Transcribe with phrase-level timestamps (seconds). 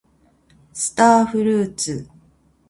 [0.73, 2.09] スターフルーツ